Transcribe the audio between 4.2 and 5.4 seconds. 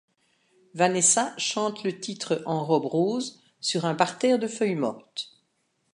de feuilles mortes.